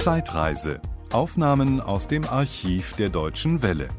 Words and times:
Zeitreise. 0.00 0.80
Aufnahmen 1.12 1.78
aus 1.78 2.08
dem 2.08 2.24
Archiv 2.24 2.94
der 2.94 3.10
Deutschen 3.10 3.60
Welle. 3.60 3.90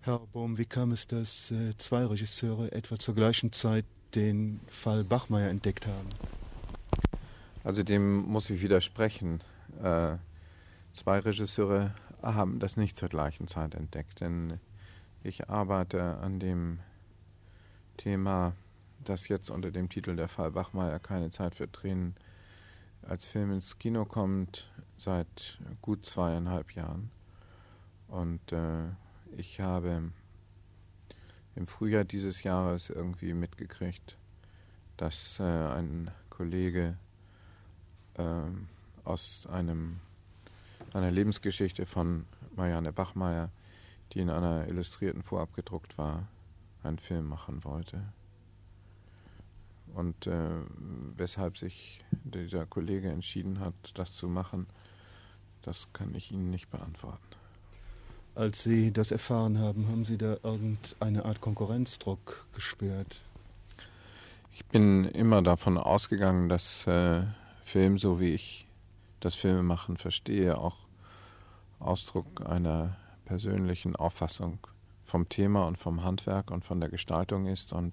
Herr 0.00 0.18
Bohm, 0.32 0.58
wie 0.58 0.64
kam 0.64 0.90
es, 0.90 1.06
dass 1.06 1.52
äh, 1.52 1.76
zwei 1.76 2.04
Regisseure 2.04 2.72
etwa 2.72 2.98
zur 2.98 3.14
gleichen 3.14 3.52
Zeit 3.52 3.84
den 4.16 4.58
Fall 4.66 5.04
Bachmeier 5.04 5.50
entdeckt 5.50 5.86
haben? 5.86 6.08
Also 7.62 7.84
dem 7.84 8.22
muss 8.26 8.50
ich 8.50 8.60
widersprechen. 8.60 9.40
Äh, 9.80 10.16
zwei 10.94 11.20
Regisseure 11.20 11.94
haben 12.20 12.58
das 12.58 12.76
nicht 12.76 12.96
zur 12.96 13.10
gleichen 13.10 13.46
Zeit 13.46 13.76
entdeckt, 13.76 14.20
denn 14.20 14.58
ich 15.22 15.48
arbeite 15.48 16.16
an 16.16 16.40
dem 16.40 16.80
Thema, 17.98 18.56
das 19.04 19.28
jetzt 19.28 19.48
unter 19.48 19.70
dem 19.70 19.88
Titel 19.88 20.16
Der 20.16 20.26
Fall 20.26 20.50
Bachmeier 20.50 20.98
keine 20.98 21.30
Zeit 21.30 21.54
für 21.54 21.70
Tränen 21.70 22.16
als 23.08 23.24
Film 23.24 23.52
ins 23.52 23.78
Kino 23.78 24.04
kommt 24.04 24.70
seit 24.98 25.58
gut 25.82 26.06
zweieinhalb 26.06 26.72
Jahren. 26.72 27.10
Und 28.08 28.52
äh, 28.52 28.86
ich 29.36 29.60
habe 29.60 30.10
im 31.56 31.66
Frühjahr 31.66 32.04
dieses 32.04 32.42
Jahres 32.42 32.90
irgendwie 32.90 33.34
mitgekriegt, 33.34 34.16
dass 34.96 35.38
äh, 35.40 35.42
ein 35.42 36.10
Kollege 36.30 36.96
äh, 38.14 38.24
aus 39.04 39.46
einem, 39.50 40.00
einer 40.92 41.10
Lebensgeschichte 41.10 41.86
von 41.86 42.26
Marianne 42.56 42.92
Bachmeier, 42.92 43.50
die 44.12 44.20
in 44.20 44.30
einer 44.30 44.68
illustrierten 44.68 45.22
vorabgedruckt 45.22 45.98
war, 45.98 46.28
einen 46.82 46.98
Film 46.98 47.26
machen 47.26 47.64
wollte. 47.64 48.02
Und 49.94 50.26
äh, 50.26 50.48
weshalb 51.16 51.56
sich 51.56 52.04
dieser 52.24 52.66
Kollege 52.66 53.10
entschieden 53.10 53.60
hat, 53.60 53.74
das 53.94 54.14
zu 54.14 54.28
machen, 54.28 54.66
das 55.62 55.92
kann 55.92 56.14
ich 56.14 56.32
Ihnen 56.32 56.50
nicht 56.50 56.70
beantworten. 56.70 57.18
Als 58.34 58.62
Sie 58.64 58.92
das 58.92 59.12
erfahren 59.12 59.58
haben, 59.58 59.88
haben 59.88 60.04
Sie 60.04 60.18
da 60.18 60.36
irgendeine 60.42 61.24
Art 61.24 61.40
Konkurrenzdruck 61.40 62.46
gespürt? 62.52 63.20
Ich 64.52 64.64
bin 64.66 65.04
immer 65.04 65.42
davon 65.42 65.78
ausgegangen, 65.78 66.48
dass 66.48 66.86
äh, 66.86 67.22
Film, 67.64 67.98
so 67.98 68.20
wie 68.20 68.34
ich 68.34 68.66
das 69.20 69.34
Filmemachen 69.34 69.96
verstehe, 69.96 70.58
auch 70.58 70.76
Ausdruck 71.78 72.46
einer 72.46 72.96
persönlichen 73.24 73.96
Auffassung 73.96 74.58
vom 75.04 75.28
Thema 75.28 75.66
und 75.66 75.78
vom 75.78 76.02
Handwerk 76.02 76.50
und 76.50 76.64
von 76.64 76.80
der 76.80 76.88
Gestaltung 76.88 77.46
ist 77.46 77.72
und 77.72 77.92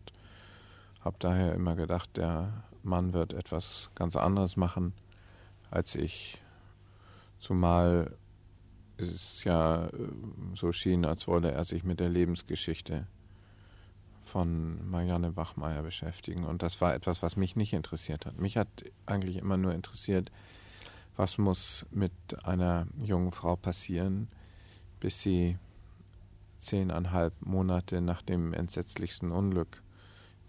habe 1.04 1.16
daher 1.20 1.54
immer 1.54 1.76
gedacht, 1.76 2.16
der 2.18 2.64
Mann 2.84 3.14
wird 3.14 3.34
etwas 3.34 3.90
ganz 3.96 4.16
anderes 4.16 4.58
machen 4.58 4.94
als 5.70 5.96
ich. 5.96 6.42
Zumal 7.40 8.16
es 8.98 9.44
ja 9.44 9.88
äh, 9.88 9.92
so 10.56 10.72
schien, 10.72 11.06
als 11.06 11.28
wolle 11.28 11.52
er 11.52 11.64
sich 11.64 11.84
mit 11.84 12.00
der 12.00 12.10
Lebensgeschichte 12.10 13.08
von 14.24 14.90
Marianne 14.90 15.32
Bachmeier 15.32 15.82
beschäftigen. 15.82 16.46
Und 16.46 16.62
das 16.62 16.80
war 16.82 16.94
etwas, 16.94 17.22
was 17.22 17.36
mich 17.36 17.56
nicht 17.56 17.74
interessiert 17.74 18.26
hat. 18.26 18.40
Mich 18.40 18.58
hat 18.58 18.68
eigentlich 19.06 19.38
immer 19.38 19.58
nur 19.58 19.74
interessiert, 19.74 20.32
was 21.18 21.38
muss 21.38 21.86
mit 21.92 22.12
einer 22.44 22.88
jungen 22.98 23.32
Frau 23.32 23.56
passieren, 23.56 24.30
bis 25.00 25.22
sie 25.22 25.58
zehneinhalb 26.60 27.34
Monate 27.42 28.02
nach 28.02 28.22
dem 28.22 28.54
entsetzlichsten 28.54 29.32
Unglück 29.32 29.82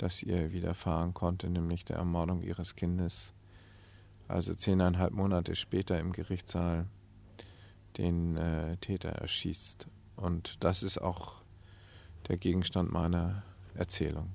das 0.02 0.22
ihr 0.22 0.52
widerfahren 0.52 1.14
konnte, 1.14 1.48
nämlich 1.48 1.84
der 1.84 1.96
Ermordung 1.96 2.42
ihres 2.42 2.74
Kindes. 2.74 3.32
Also 4.26 4.54
zehneinhalb 4.54 5.12
Monate 5.12 5.54
später 5.54 5.98
im 6.00 6.12
Gerichtssaal 6.12 6.86
den 7.98 8.36
äh, 8.36 8.76
Täter 8.78 9.10
erschießt. 9.10 9.86
Und 10.16 10.56
das 10.60 10.82
ist 10.82 10.98
auch 10.98 11.36
der 12.28 12.36
Gegenstand 12.36 12.90
meiner 12.92 13.44
Erzählung. 13.74 14.30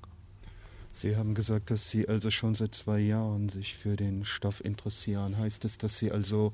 Sie 0.92 1.16
haben 1.16 1.34
gesagt, 1.34 1.70
dass 1.70 1.90
Sie 1.90 2.08
also 2.08 2.30
schon 2.30 2.54
seit 2.54 2.74
zwei 2.74 2.98
Jahren 2.98 3.50
sich 3.50 3.76
für 3.76 3.96
den 3.96 4.24
Stoff 4.24 4.64
interessieren. 4.64 5.36
Heißt 5.36 5.64
es, 5.66 5.76
dass 5.76 5.98
Sie 5.98 6.10
also, 6.10 6.52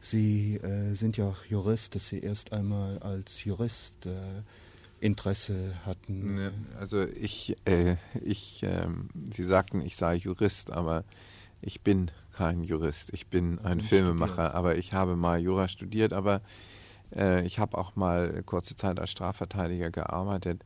Sie 0.00 0.56
äh, 0.56 0.94
sind 0.94 1.16
ja 1.16 1.28
auch 1.28 1.44
Jurist, 1.46 1.96
dass 1.96 2.08
Sie 2.08 2.20
erst 2.20 2.52
einmal 2.52 2.98
als 3.00 3.44
Jurist 3.44 4.06
äh, 4.06 4.42
Interesse 5.02 5.74
hatten. 5.84 6.34
Ne, 6.36 6.52
also 6.78 7.02
ich, 7.02 7.56
äh, 7.64 7.96
ich, 8.22 8.62
äh, 8.62 8.86
Sie 9.32 9.44
sagten, 9.44 9.80
ich 9.80 9.96
sei 9.96 10.14
Jurist, 10.14 10.70
aber 10.70 11.04
ich 11.60 11.80
bin 11.80 12.10
kein 12.32 12.62
Jurist. 12.62 13.12
Ich 13.12 13.26
bin 13.26 13.58
ein 13.58 13.80
ich 13.80 13.88
Filmemacher, 13.88 14.32
studiert. 14.32 14.54
aber 14.54 14.76
ich 14.76 14.92
habe 14.92 15.16
mal 15.16 15.40
Jura 15.40 15.66
studiert, 15.66 16.12
aber 16.12 16.40
äh, 17.14 17.44
ich 17.44 17.58
habe 17.58 17.76
auch 17.78 17.96
mal 17.96 18.42
kurze 18.44 18.76
Zeit 18.76 19.00
als 19.00 19.10
Strafverteidiger 19.10 19.90
gearbeitet. 19.90 20.64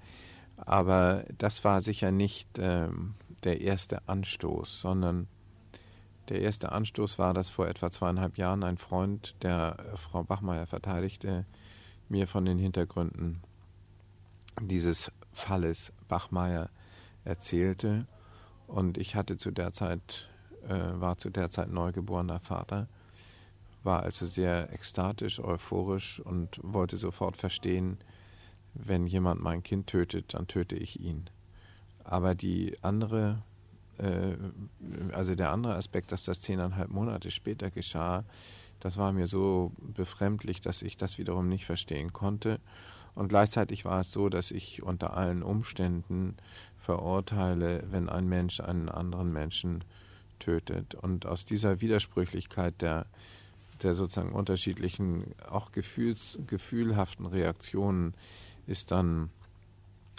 Aber 0.58 1.24
das 1.38 1.64
war 1.64 1.80
sicher 1.80 2.10
nicht 2.10 2.48
ähm, 2.58 3.14
der 3.42 3.62
erste 3.62 4.06
Anstoß, 4.06 4.80
sondern 4.80 5.28
der 6.28 6.42
erste 6.42 6.72
Anstoß 6.72 7.18
war, 7.18 7.32
dass 7.32 7.48
vor 7.48 7.68
etwa 7.68 7.90
zweieinhalb 7.90 8.36
Jahren 8.36 8.64
ein 8.64 8.76
Freund, 8.76 9.34
der 9.42 9.76
Frau 9.96 10.24
Bachmeier 10.24 10.66
verteidigte, 10.66 11.46
mir 12.08 12.26
von 12.26 12.44
den 12.44 12.58
Hintergründen 12.58 13.40
dieses 14.60 15.12
Falles 15.32 15.92
Bachmeier 16.08 16.70
erzählte. 17.24 18.06
Und 18.66 18.98
ich 18.98 19.14
hatte 19.14 19.36
zu 19.36 19.50
der 19.50 19.72
Zeit, 19.72 20.28
äh, 20.68 20.74
war 20.74 21.18
zu 21.18 21.30
der 21.30 21.50
Zeit 21.50 21.70
neugeborener 21.70 22.40
Vater, 22.40 22.88
war 23.82 24.02
also 24.02 24.26
sehr 24.26 24.72
ekstatisch, 24.72 25.38
euphorisch 25.38 26.20
und 26.20 26.58
wollte 26.62 26.96
sofort 26.96 27.36
verstehen, 27.36 27.98
wenn 28.74 29.06
jemand 29.06 29.40
mein 29.40 29.62
Kind 29.62 29.86
tötet, 29.86 30.34
dann 30.34 30.46
töte 30.46 30.76
ich 30.76 31.00
ihn. 31.00 31.30
Aber 32.04 32.34
die 32.34 32.76
andere, 32.82 33.42
äh, 33.98 34.36
also 35.12 35.34
der 35.34 35.50
andere 35.50 35.74
Aspekt, 35.74 36.12
dass 36.12 36.24
das 36.24 36.40
zehneinhalb 36.40 36.90
Monate 36.90 37.30
später 37.30 37.70
geschah, 37.70 38.24
das 38.80 38.96
war 38.98 39.12
mir 39.12 39.26
so 39.26 39.72
befremdlich, 39.78 40.60
dass 40.60 40.82
ich 40.82 40.96
das 40.96 41.18
wiederum 41.18 41.48
nicht 41.48 41.66
verstehen 41.66 42.12
konnte. 42.12 42.60
Und 43.14 43.28
gleichzeitig 43.28 43.84
war 43.84 44.00
es 44.00 44.12
so, 44.12 44.28
dass 44.28 44.50
ich 44.50 44.82
unter 44.82 45.16
allen 45.16 45.42
Umständen 45.42 46.36
verurteile, 46.78 47.82
wenn 47.90 48.08
ein 48.08 48.28
Mensch 48.28 48.60
einen 48.60 48.88
anderen 48.88 49.32
Menschen 49.32 49.82
tötet. 50.38 50.94
Und 50.94 51.26
aus 51.26 51.44
dieser 51.44 51.80
Widersprüchlichkeit 51.80 52.80
der, 52.82 53.06
der 53.82 53.94
sozusagen 53.94 54.32
unterschiedlichen, 54.32 55.34
auch 55.50 55.72
gefühls, 55.72 56.38
gefühlhaften 56.46 57.26
Reaktionen 57.26 58.14
ist 58.66 58.90
dann 58.90 59.30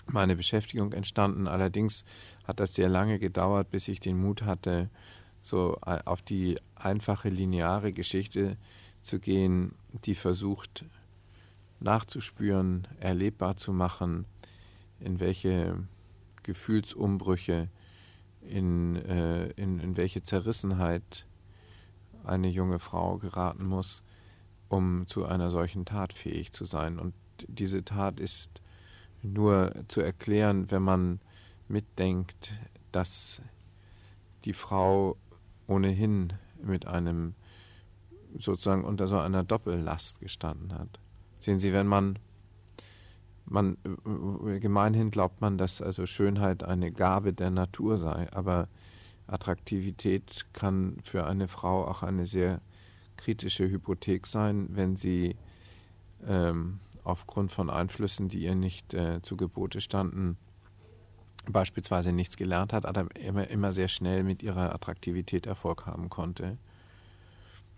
meine 0.08 0.36
Beschäftigung 0.36 0.94
entstanden. 0.94 1.48
Allerdings 1.48 2.04
hat 2.46 2.60
das 2.60 2.74
sehr 2.74 2.90
lange 2.90 3.20
gedauert, 3.20 3.70
bis 3.72 3.88
ich 3.88 4.00
den 4.00 4.20
Mut 4.20 4.44
hatte, 4.44 4.90
so 5.48 5.78
auf 5.82 6.22
die 6.22 6.60
einfache 6.76 7.30
lineare 7.30 7.94
Geschichte 7.94 8.58
zu 9.02 9.20
gehen, 9.20 9.74
die 10.06 10.16
versucht, 10.16 10.86
nachzuspüren, 11.80 12.88
erlebbar 13.00 13.56
zu 13.56 13.72
machen, 13.72 14.26
in 15.00 15.20
welche 15.20 15.88
Gefühlsumbrüche, 16.44 17.70
in, 18.42 18.96
äh, 18.98 19.48
in, 19.52 19.80
in 19.80 19.96
welche 19.96 20.24
Zerrissenheit 20.24 21.26
eine 22.24 22.50
junge 22.50 22.80
Frau 22.80 23.18
geraten 23.18 23.66
muss, 23.66 24.02
um 24.68 25.08
zu 25.08 25.26
einer 25.26 25.50
solchen 25.50 25.86
Tat 25.86 26.14
fähig 26.14 26.52
zu 26.52 26.66
sein. 26.66 27.00
Und 27.00 27.14
diese 27.48 27.86
Tat 27.86 28.20
ist 28.20 28.62
nur 29.22 29.74
zu 29.88 30.02
erklären, 30.02 30.70
wenn 30.72 30.84
man 30.84 31.20
mitdenkt, 31.68 32.52
dass 32.92 33.42
die 34.46 34.54
Frau 34.54 35.18
ohnehin 35.68 36.34
mit 36.62 36.88
einem 36.88 37.36
sozusagen 38.36 38.84
unter 38.84 39.08
so 39.08 39.18
einer 39.20 39.44
Doppellast 39.44 40.20
gestanden 40.20 40.74
hat. 40.74 41.00
Sehen 41.40 41.60
Sie, 41.60 41.74
wenn 41.74 41.88
man, 41.88 42.20
man 43.46 43.78
gemeinhin 44.60 45.12
glaubt 45.12 45.42
man, 45.42 45.58
dass 45.58 45.82
also 45.82 46.06
Schönheit 46.06 46.64
eine 46.64 46.92
Gabe 46.92 47.34
der 47.34 47.52
Natur 47.52 47.98
sei, 47.98 48.32
aber 48.34 48.68
Attraktivität 49.28 50.46
kann 50.54 50.98
für 51.04 51.26
eine 51.26 51.48
Frau 51.48 51.86
auch 51.86 52.04
eine 52.04 52.26
sehr 52.26 52.62
kritische 53.18 53.70
Hypothek 53.70 54.28
sein, 54.28 54.68
wenn 54.72 54.96
sie 54.96 55.36
ähm, 56.26 56.80
aufgrund 57.04 57.52
von 57.52 57.70
Einflüssen, 57.70 58.30
die 58.30 58.40
ihr 58.40 58.56
nicht 58.56 58.94
äh, 58.94 59.22
zu 59.22 59.38
Gebote 59.38 59.82
standen, 59.82 60.38
beispielsweise 61.50 62.12
nichts 62.12 62.38
gelernt 62.38 62.74
hat, 62.74 62.86
aber 62.86 63.08
immer, 63.16 63.48
immer 63.48 63.72
sehr 63.72 63.88
schnell 63.88 64.24
mit 64.24 64.44
ihrer 64.44 64.74
Attraktivität 64.74 65.46
Erfolg 65.46 65.86
haben 65.86 66.10
konnte. 66.10 66.58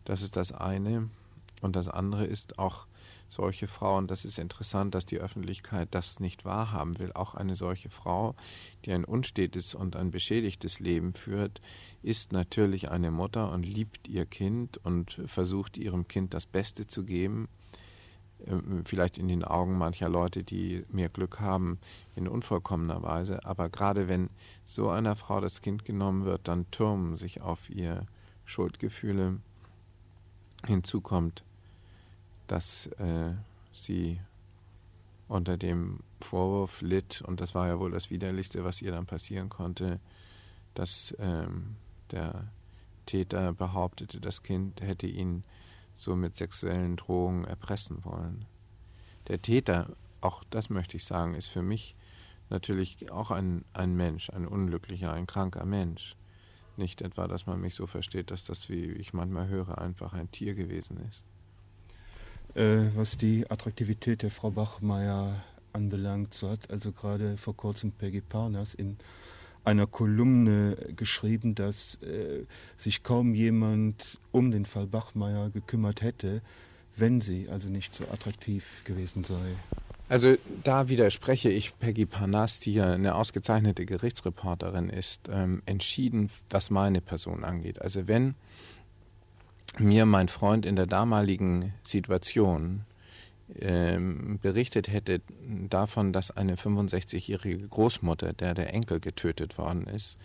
Das 0.06 0.22
ist 0.22 0.36
das 0.36 0.52
eine. 0.52 1.10
und 1.62 1.76
das 1.76 1.90
andere 1.90 2.26
ist 2.26 2.58
auch 2.58 2.88
solche 3.30 3.68
Frauen, 3.68 4.08
das 4.08 4.26
ist 4.26 4.40
interessant, 4.40 4.96
dass 4.96 5.06
die 5.06 5.20
Öffentlichkeit 5.20 5.90
das 5.92 6.20
nicht 6.20 6.46
wahrhaben 6.46 6.98
will. 7.00 7.12
Auch 7.14 7.36
eine 7.36 7.56
solche 7.56 7.90
Frau, 7.90 8.36
die 8.86 8.92
ein 8.92 9.06
unstetes 9.06 9.76
und 9.76 9.96
ein 9.96 10.10
beschädigtes 10.10 10.80
Leben 10.80 11.14
führt, 11.14 11.62
ist 12.02 12.32
natürlich 12.32 12.90
eine 12.90 13.12
Mutter 13.12 13.52
und 13.52 13.66
liebt 13.66 14.08
ihr 14.08 14.26
Kind 14.26 14.78
und 14.84 15.22
versucht 15.28 15.78
ihrem 15.78 16.08
Kind 16.08 16.34
das 16.34 16.46
Beste 16.46 16.88
zu 16.88 17.06
geben. 17.06 17.48
Ähm, 18.48 18.84
vielleicht 18.86 19.18
in 19.18 19.28
den 19.28 19.44
Augen 19.44 19.78
mancher 19.78 20.10
Leute, 20.10 20.44
die 20.44 20.86
mehr 20.90 21.10
Glück 21.10 21.40
haben, 21.40 21.80
in 22.16 22.28
unvollkommener 22.28 23.02
Weise. 23.04 23.46
Aber 23.46 23.70
gerade 23.70 24.08
wenn 24.08 24.30
so 24.66 24.90
einer 24.90 25.16
Frau 25.16 25.42
das 25.42 25.62
Kind 25.62 25.86
genommen 25.86 26.26
wird, 26.26 26.48
dann 26.48 26.70
türmen 26.72 27.18
sich 27.18 27.42
auf 27.42 27.70
ihr 27.70 28.06
Schuldgefühle. 28.46 29.38
Hinzu 30.66 31.02
kommt, 31.02 31.44
dass 32.48 32.88
äh, 32.98 33.34
sie 33.72 34.20
unter 35.28 35.58
dem 35.58 36.00
Vorwurf 36.22 36.82
litt, 36.82 37.22
und 37.22 37.40
das 37.40 37.56
war 37.56 37.68
ja 37.68 37.80
wohl 37.80 37.92
das 37.92 38.10
Widerlichste, 38.10 38.64
was 38.64 38.82
ihr 38.82 38.92
dann 38.92 39.06
passieren 39.06 39.48
konnte, 39.50 40.00
dass 40.74 41.16
ähm, 41.20 41.76
der 42.12 42.48
Täter 43.06 43.54
behauptete, 43.54 44.20
das 44.20 44.44
Kind 44.44 44.82
hätte 44.82 45.08
ihn 45.08 45.44
so 46.00 46.16
mit 46.16 46.36
sexuellen 46.36 46.96
Drohungen 46.96 47.46
erpressen 47.46 48.04
wollen. 48.04 48.46
Der 49.28 49.42
Täter, 49.42 49.96
auch 50.22 50.44
das 50.50 50.70
möchte 50.70 50.98
ich 50.98 51.06
sagen, 51.06 51.36
ist 51.36 51.48
für 51.48 51.62
mich 51.62 51.96
natürlich 52.50 53.12
auch 53.12 53.32
ein, 53.32 53.64
ein 53.74 53.96
Mensch, 53.96 54.30
ein 54.30 54.48
unglücklicher, 54.48 55.14
ein 55.14 55.28
kranker 55.28 55.66
Mensch. 55.66 56.16
Nicht 56.78 57.02
etwa, 57.02 57.28
dass 57.28 57.46
man 57.46 57.60
mich 57.60 57.76
so 57.76 57.88
versteht, 57.88 58.32
dass 58.32 58.44
das, 58.44 58.70
wie 58.70 58.86
ich 58.86 59.14
manchmal 59.14 59.50
höre, 59.50 59.78
einfach 59.80 60.14
ein 60.14 60.32
Tier 60.32 60.56
gewesen 60.56 60.98
ist. 61.08 61.26
Äh, 62.56 62.96
was 62.96 63.18
die 63.18 63.50
Attraktivität 63.52 64.24
der 64.24 64.32
Frau 64.32 64.50
Bachmeier 64.50 65.44
anbelangt, 65.74 66.34
so 66.34 66.50
hat 66.50 66.72
also 66.72 66.92
gerade 66.92 67.38
vor 67.38 67.56
kurzem 67.56 67.92
Peggy 67.92 68.22
Parnas 68.22 68.74
in 68.74 68.98
einer 69.64 69.88
Kolumne 69.88 70.78
geschrieben, 70.96 71.56
dass 71.56 72.02
äh, 72.02 72.46
sich 72.78 73.04
kaum 73.04 73.34
jemand 73.34 74.20
um 74.32 74.52
den 74.52 74.66
Fall 74.66 74.88
Bachmeier 74.88 75.50
gekümmert 75.50 76.02
hätte, 76.02 76.42
wenn 76.96 77.22
sie 77.22 77.50
also 77.50 77.70
nicht 77.70 77.94
so 77.94 78.06
attraktiv 78.06 78.84
gewesen 78.84 79.24
sei. 79.24 79.56
Also 80.10 80.38
da 80.64 80.90
widerspreche 80.90 81.50
ich 81.50 81.78
Peggy 81.78 82.08
Parnas, 82.08 82.60
die 82.60 82.74
ja 82.74 82.92
eine 82.92 83.14
ausgezeichnete 83.14 83.86
Gerichtsreporterin 83.86 84.90
ist, 84.90 85.30
ähm, 85.32 85.62
entschieden, 85.68 86.32
was 86.50 86.72
meine 86.72 87.00
Person 87.00 87.44
angeht. 87.44 87.80
Also 87.80 88.08
wenn 88.08 88.34
mir 89.78 90.08
mein 90.08 90.28
Freund 90.28 90.66
in 90.66 90.76
der 90.76 90.88
damaligen 90.88 91.74
Situation 91.84 92.86
ähm, 93.58 94.40
berichtet 94.42 94.88
hätte 94.88 95.22
davon, 95.70 96.14
dass 96.14 96.32
eine 96.32 96.56
65-jährige 96.56 97.68
Großmutter, 97.68 98.34
der 98.34 98.54
der 98.54 98.74
Enkel 98.74 99.00
getötet 99.00 99.58
worden 99.58 99.88
ist, 99.88 100.18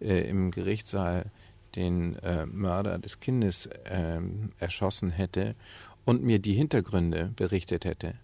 äh, 0.00 0.28
im 0.28 0.50
Gerichtssaal 0.50 1.30
den 1.74 2.16
äh, 2.16 2.46
Mörder 2.46 2.98
des 2.98 3.20
Kindes 3.20 3.66
äh, 3.66 4.20
erschossen 4.58 5.10
hätte 5.10 5.54
und 6.04 6.22
mir 6.22 6.38
die 6.38 6.54
Hintergründe 6.54 7.32
berichtet 7.36 7.84
hätte, 7.84 8.14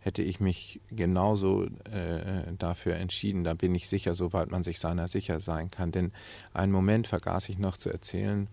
hätte 0.00 0.22
ich 0.22 0.40
mich 0.40 0.80
genauso 0.90 1.64
äh, 1.64 2.52
dafür 2.58 2.96
entschieden. 2.96 3.44
Da 3.44 3.54
bin 3.54 3.74
ich 3.74 3.88
sicher, 3.88 4.14
soweit 4.14 4.50
man 4.50 4.64
sich 4.64 4.78
seiner 4.78 5.08
sicher 5.08 5.40
sein 5.40 5.70
kann. 5.70 5.90
Denn 5.92 6.12
einen 6.52 6.72
Moment 6.72 7.06
vergaß 7.06 7.48
ich 7.48 7.58
noch 7.58 7.76
zu 7.76 7.90
erzählen. 7.90 8.48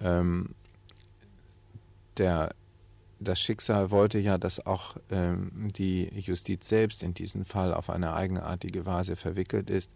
Ähm, 0.00 0.54
der 2.16 2.54
das 3.20 3.40
Schicksal 3.40 3.90
wollte 3.90 4.18
ja, 4.18 4.38
dass 4.38 4.64
auch 4.64 4.96
ähm, 5.10 5.70
die 5.76 6.04
Justiz 6.18 6.68
selbst 6.68 7.02
in 7.02 7.14
diesen 7.14 7.44
Fall 7.44 7.74
auf 7.74 7.90
eine 7.90 8.14
eigenartige 8.14 8.86
Weise 8.86 9.16
verwickelt 9.16 9.70
ist. 9.70 9.90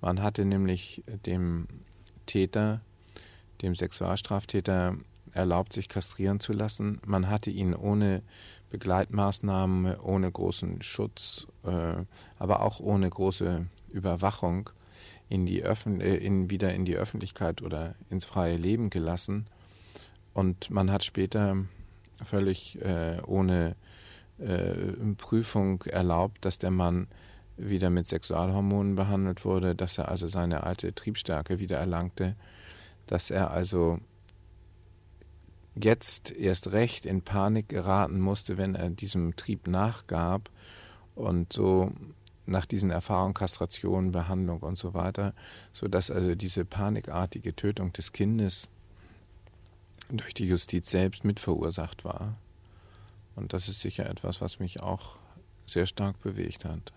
Man 0.00 0.22
hatte 0.22 0.44
nämlich 0.44 1.02
dem 1.26 1.66
Täter, 2.26 2.80
dem 3.62 3.74
Sexualstraftäter, 3.74 4.96
erlaubt, 5.32 5.72
sich 5.72 5.88
kastrieren 5.88 6.40
zu 6.40 6.52
lassen. 6.52 7.00
Man 7.06 7.28
hatte 7.28 7.50
ihn 7.50 7.74
ohne 7.74 8.22
Begleitmaßnahmen, 8.70 9.98
ohne 10.00 10.30
großen 10.30 10.82
Schutz, 10.82 11.46
äh, 11.64 12.04
aber 12.38 12.62
auch 12.62 12.80
ohne 12.80 13.08
große 13.08 13.66
Überwachung 13.90 14.70
in 15.28 15.46
die 15.46 15.62
Öffn 15.62 16.00
äh, 16.00 16.16
in, 16.16 16.50
wieder 16.50 16.74
in 16.74 16.84
die 16.84 16.96
Öffentlichkeit 16.96 17.62
oder 17.62 17.94
ins 18.10 18.24
freie 18.24 18.56
Leben 18.56 18.90
gelassen. 18.90 19.46
Und 20.32 20.70
man 20.70 20.90
hat 20.90 21.04
später 21.04 21.56
völlig 22.24 22.80
äh, 22.82 23.20
ohne 23.26 23.76
äh, 24.38 24.74
Prüfung 25.16 25.82
erlaubt, 25.82 26.44
dass 26.44 26.58
der 26.58 26.70
Mann 26.70 27.08
wieder 27.56 27.90
mit 27.90 28.06
Sexualhormonen 28.06 28.94
behandelt 28.94 29.44
wurde, 29.44 29.74
dass 29.74 29.98
er 29.98 30.08
also 30.08 30.28
seine 30.28 30.64
alte 30.64 30.94
Triebstärke 30.94 31.58
wieder 31.58 31.78
erlangte, 31.78 32.36
dass 33.06 33.30
er 33.30 33.50
also 33.50 33.98
jetzt 35.74 36.32
erst 36.32 36.72
recht 36.72 37.06
in 37.06 37.22
Panik 37.22 37.68
geraten 37.68 38.20
musste, 38.20 38.56
wenn 38.58 38.74
er 38.74 38.90
diesem 38.90 39.36
Trieb 39.36 39.66
nachgab 39.66 40.50
und 41.14 41.52
so 41.52 41.92
nach 42.46 42.66
diesen 42.66 42.90
Erfahrungen 42.90 43.34
Kastration, 43.34 44.12
Behandlung 44.12 44.60
und 44.60 44.78
so 44.78 44.94
weiter, 44.94 45.34
so 45.72 45.86
dass 45.86 46.10
also 46.10 46.34
diese 46.34 46.64
panikartige 46.64 47.54
Tötung 47.54 47.92
des 47.92 48.12
Kindes 48.12 48.68
durch 50.18 50.34
die 50.34 50.46
Justiz 50.46 50.90
selbst 50.90 51.24
mitverursacht 51.24 52.04
war. 52.04 52.36
Und 53.36 53.52
das 53.52 53.68
ist 53.68 53.80
sicher 53.80 54.08
etwas, 54.08 54.40
was 54.40 54.58
mich 54.58 54.80
auch 54.80 55.16
sehr 55.66 55.86
stark 55.86 56.20
bewegt 56.20 56.64
hat. 56.64 56.92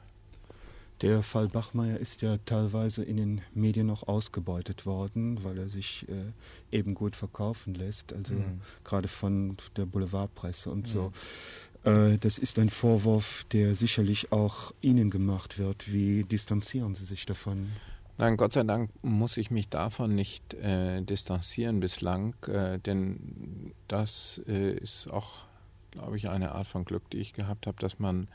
Der 1.01 1.21
Fall 1.21 1.49
Bachmeier 1.49 1.97
ist 1.97 2.21
ja 2.21 2.37
teilweise 2.45 3.03
in 3.03 3.17
den 3.17 3.41
Medien 3.53 3.87
noch 3.87 4.07
ausgebeutet 4.07 4.85
worden, 4.85 5.43
weil 5.43 5.57
er 5.57 5.67
sich 5.67 6.07
äh, 6.07 6.31
eben 6.75 6.93
gut 6.93 7.15
verkaufen 7.15 7.73
lässt, 7.73 8.13
also 8.13 8.35
mhm. 8.35 8.61
gerade 8.83 9.07
von 9.07 9.57
der 9.75 9.85
Boulevardpresse 9.85 10.69
und 10.69 10.83
mhm. 10.83 10.85
so. 10.85 11.11
Äh, 11.83 12.17
das 12.19 12.37
ist 12.37 12.57
ein 12.59 12.69
Vorwurf, 12.69 13.45
der 13.51 13.75
sicherlich 13.75 14.31
auch 14.31 14.71
Ihnen 14.81 15.09
gemacht 15.09 15.59
wird. 15.59 15.91
Wie 15.91 16.23
distanzieren 16.23 16.95
Sie 16.95 17.05
sich 17.05 17.25
davon? 17.25 17.71
Nein, 18.17 18.37
Gott 18.37 18.53
sei 18.53 18.63
Dank 18.63 18.91
muss 19.01 19.37
ich 19.37 19.49
mich 19.49 19.69
davon 19.69 20.13
nicht 20.13 20.53
äh, 20.53 21.01
distanzieren 21.01 21.79
bislang, 21.79 22.35
äh, 22.45 22.77
denn 22.77 23.73
das 23.87 24.39
äh, 24.47 24.73
ist 24.73 25.09
auch, 25.09 25.45
glaube 25.89 26.17
ich, 26.17 26.29
eine 26.29 26.51
Art 26.51 26.67
von 26.67 26.85
Glück, 26.85 27.09
die 27.09 27.17
ich 27.17 27.33
gehabt 27.33 27.65
habe, 27.65 27.77
dass 27.79 27.97
man 27.97 28.27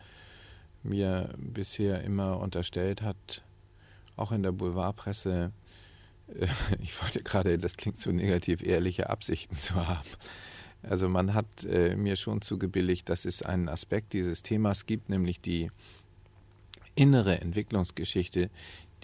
mir 0.83 1.33
bisher 1.37 2.03
immer 2.03 2.41
unterstellt 2.41 3.03
hat, 3.03 3.45
auch 4.17 4.33
in 4.33 4.43
der 4.43 4.51
Boulevardpresse, 4.51 5.53
äh, 6.35 6.49
ich 6.81 7.01
wollte 7.01 7.23
gerade, 7.23 7.57
das 7.57 7.77
klingt 7.77 8.01
so 8.01 8.11
negativ, 8.11 8.63
ehrliche 8.63 9.09
Absichten 9.09 9.57
zu 9.57 9.75
haben. 9.77 10.09
Also 10.83 11.09
man 11.09 11.35
hat 11.35 11.65
äh, 11.65 11.95
mir 11.95 12.17
schon 12.17 12.43
zugebilligt, 12.43 13.09
dass 13.09 13.25
es 13.25 13.43
einen 13.43 13.69
Aspekt 13.69 14.13
dieses 14.13 14.43
Themas 14.43 14.87
gibt, 14.87 15.09
nämlich 15.09 15.41
die 15.41 15.71
innere 16.95 17.41
Entwicklungsgeschichte, 17.41 18.51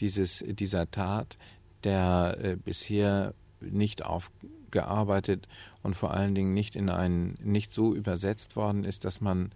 dieses, 0.01 0.45
dieser 0.47 0.91
Tat, 0.91 1.39
der 1.85 2.37
äh, 2.41 2.57
bisher 2.57 3.35
nicht 3.61 4.05
aufgearbeitet 4.05 5.47
und 5.83 5.95
vor 5.97 6.13
allen 6.13 6.35
Dingen 6.35 6.53
nicht 6.55 6.77
in 6.77 6.91
einen, 6.91 7.39
nicht 7.43 7.73
so 7.73 7.95
übersetzt 7.95 8.57
worden 8.57 8.85
ist, 8.85 9.05
dass 9.05 9.21
man 9.21 9.53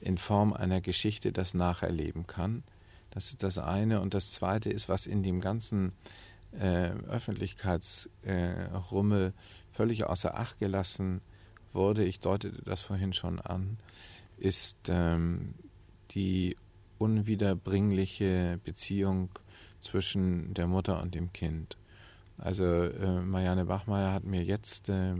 in 0.00 0.18
Form 0.18 0.52
einer 0.52 0.80
Geschichte 0.80 1.32
das 1.32 1.54
nacherleben 1.54 2.26
kann. 2.26 2.64
Das 3.10 3.30
ist 3.30 3.42
das 3.42 3.58
eine. 3.58 4.00
Und 4.00 4.14
das 4.14 4.32
zweite 4.32 4.70
ist, 4.70 4.88
was 4.88 5.06
in 5.06 5.22
dem 5.22 5.40
ganzen 5.40 5.92
äh, 6.52 6.90
Öffentlichkeitsrummel 7.08 9.26
äh, 9.28 9.32
völlig 9.72 10.04
außer 10.04 10.38
Acht 10.38 10.58
gelassen 10.58 11.20
wurde, 11.72 12.04
ich 12.04 12.20
deutete 12.20 12.62
das 12.64 12.82
vorhin 12.82 13.12
schon 13.12 13.40
an, 13.40 13.78
ist 14.38 14.78
ähm, 14.88 15.54
die 16.10 16.56
unwiederbringliche 16.98 18.60
Beziehung 18.64 19.30
zwischen 19.82 20.54
der 20.54 20.66
Mutter 20.66 21.02
und 21.02 21.14
dem 21.14 21.32
Kind. 21.32 21.76
Also 22.38 22.64
äh, 22.64 23.20
Marianne 23.20 23.66
Bachmeier 23.66 24.12
hat 24.12 24.24
mir 24.24 24.42
jetzt 24.42 24.88
äh, 24.88 25.14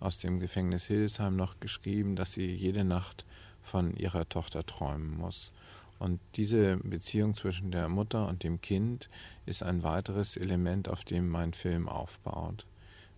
aus 0.00 0.18
dem 0.18 0.40
Gefängnis 0.40 0.86
Hildesheim 0.86 1.36
noch 1.36 1.60
geschrieben, 1.60 2.16
dass 2.16 2.32
sie 2.32 2.46
jede 2.46 2.84
Nacht 2.84 3.24
von 3.62 3.94
ihrer 3.96 4.28
Tochter 4.28 4.64
träumen 4.64 5.16
muss. 5.16 5.52
Und 5.98 6.20
diese 6.36 6.76
Beziehung 6.76 7.34
zwischen 7.34 7.72
der 7.72 7.88
Mutter 7.88 8.28
und 8.28 8.44
dem 8.44 8.60
Kind 8.60 9.08
ist 9.46 9.62
ein 9.62 9.82
weiteres 9.82 10.36
Element, 10.36 10.88
auf 10.88 11.04
dem 11.04 11.28
mein 11.28 11.52
Film 11.52 11.88
aufbaut. 11.88 12.66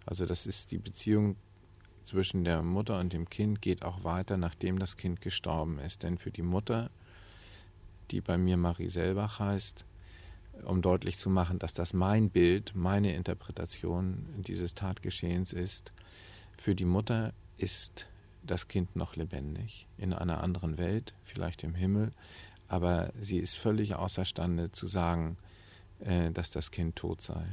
Also 0.07 0.25
das 0.25 0.47
ist 0.47 0.71
die 0.71 0.79
Beziehung 0.79 1.37
zwischen 2.03 2.45
der 2.45 2.63
Mutter 2.63 2.99
und 2.99 3.13
dem 3.13 3.29
Kind 3.29 3.61
geht 3.61 3.85
auch 3.85 4.03
weiter, 4.03 4.39
nachdem 4.39 4.79
das 4.79 4.97
Kind 4.97 5.21
gestorben 5.21 5.79
ist. 5.79 6.03
Denn 6.03 6.17
für 6.17 6.31
die 6.31 6.43
Mutter, 6.43 6.91
die 8.11 8.23
bei 8.23 8.39
mir 8.39 8.57
Marie 8.57 8.89
Selbach 8.89 9.39
heißt, 9.39 9.85
um 10.65 10.83
deutlich 10.83 11.19
zu 11.19 11.31
machen, 11.31 11.59
dass 11.59 11.73
das 11.73 11.93
mein 11.93 12.31
Bild, 12.31 12.73
meine 12.75 13.15
Interpretation 13.15 14.27
dieses 14.37 14.75
Tatgeschehens 14.75 15.53
ist. 15.53 15.93
Für 16.59 16.75
die 16.75 16.85
Mutter 16.85 17.33
ist 17.57 18.09
das 18.43 18.69
Kind 18.69 18.97
noch 18.97 19.17
lebendig, 19.17 19.87
in 19.99 20.13
einer 20.13 20.43
anderen 20.43 20.79
Welt, 20.79 21.15
vielleicht 21.25 21.63
im 21.63 21.75
Himmel, 21.75 22.13
aber 22.69 23.13
sie 23.21 23.39
ist 23.39 23.59
völlig 23.59 23.95
außerstande 23.95 24.73
zu 24.73 24.87
sagen, 24.87 25.37
äh, 26.01 26.31
dass 26.31 26.51
das 26.51 26.71
Kind 26.71 26.97
tot 26.97 27.21
sei. 27.21 27.45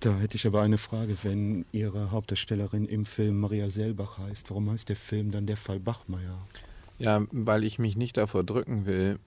Da 0.00 0.16
hätte 0.18 0.36
ich 0.36 0.46
aber 0.46 0.62
eine 0.62 0.78
Frage, 0.78 1.16
wenn 1.24 1.64
Ihre 1.72 2.12
Hauptdarstellerin 2.12 2.84
im 2.84 3.04
Film 3.04 3.40
Maria 3.40 3.68
Selbach 3.68 4.18
heißt, 4.18 4.50
warum 4.50 4.70
heißt 4.70 4.88
der 4.88 4.96
Film 4.96 5.32
dann 5.32 5.46
Der 5.46 5.56
Fall 5.56 5.80
Bachmeier? 5.80 6.46
Ja, 6.98 7.26
weil 7.32 7.64
ich 7.64 7.78
mich 7.78 7.96
nicht 7.96 8.16
davor 8.16 8.44
drücken 8.44 8.86
will, 8.86 9.18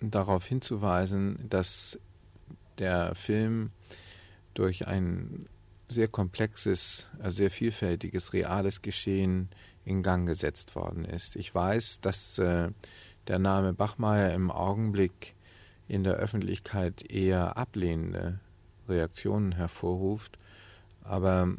darauf 0.00 0.44
hinzuweisen, 0.44 1.38
dass 1.48 1.98
der 2.78 3.14
Film 3.14 3.70
durch 4.54 4.86
ein 4.86 5.48
sehr 5.88 6.08
komplexes, 6.08 7.06
also 7.18 7.36
sehr 7.38 7.50
vielfältiges, 7.50 8.32
reales 8.32 8.82
Geschehen 8.82 9.48
in 9.84 10.02
Gang 10.02 10.26
gesetzt 10.26 10.74
worden 10.74 11.04
ist. 11.04 11.36
Ich 11.36 11.54
weiß, 11.54 12.00
dass 12.00 12.38
äh, 12.38 12.70
der 13.26 13.38
Name 13.38 13.72
Bachmeier 13.72 14.34
im 14.34 14.50
Augenblick 14.50 15.34
in 15.86 16.04
der 16.04 16.14
Öffentlichkeit 16.14 17.10
eher 17.10 17.56
ablehnende 17.56 18.40
Reaktionen 18.88 19.52
hervorruft, 19.52 20.38
aber 21.02 21.56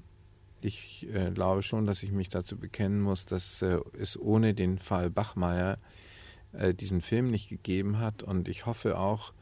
ich 0.62 1.08
äh, 1.14 1.32
glaube 1.32 1.64
schon, 1.64 1.86
dass 1.86 2.04
ich 2.04 2.12
mich 2.12 2.30
dazu 2.30 2.58
bekennen 2.58 3.02
muss, 3.02 3.26
dass 3.26 3.62
äh, 3.62 3.80
es 3.98 4.20
ohne 4.20 4.54
den 4.54 4.78
Fall 4.78 5.10
Bachmeier 5.10 5.78
äh, 6.54 6.74
diesen 6.74 7.02
Film 7.02 7.32
nicht 7.32 7.50
gegeben 7.50 8.00
hat 8.00 8.24
und 8.24 8.48
ich 8.48 8.66
hoffe 8.66 8.98
auch, 8.98 9.34